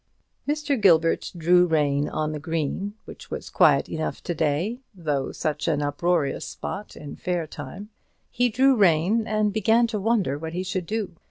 [0.47, 0.81] Mr.
[0.81, 5.83] Gilbert drew rein on the green, which was quiet enough to day, though such an
[5.83, 7.91] uproarious spot in fair time;
[8.31, 11.13] he drew rein, and began to wonder what he should do.